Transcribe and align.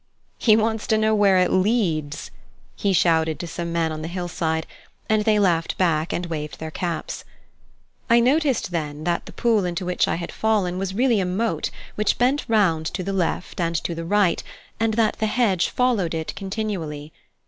"He 0.39 0.57
wants 0.57 0.87
to 0.87 0.97
know 0.97 1.13
where 1.13 1.37
it 1.37 1.51
leads!" 1.51 2.31
he 2.75 2.91
shouted 2.91 3.39
to 3.39 3.45
some 3.45 3.71
men 3.71 3.91
on 3.91 4.01
the 4.01 4.07
hill 4.07 4.27
side, 4.27 4.65
and 5.07 5.25
they 5.25 5.37
laughed 5.37 5.77
back, 5.77 6.11
and 6.11 6.25
waved 6.25 6.57
their 6.57 6.71
caps. 6.71 7.23
I 8.09 8.19
noticed 8.19 8.71
then 8.71 9.03
that 9.03 9.27
the 9.27 9.31
pool 9.31 9.63
into 9.63 9.85
which 9.85 10.07
I 10.07 10.15
had 10.15 10.31
fallen 10.31 10.79
was 10.79 10.95
really 10.95 11.19
a 11.19 11.25
moat 11.27 11.69
which 11.93 12.17
bent 12.17 12.45
round 12.47 12.87
to 12.87 13.03
the 13.03 13.13
left 13.13 13.61
and 13.61 13.75
to 13.83 13.93
the 13.93 14.03
right, 14.03 14.41
and 14.79 14.95
that 14.95 15.19
the 15.19 15.27
hedge 15.27 15.69
followed 15.69 16.15
it 16.15 16.33
continually. 16.35 17.13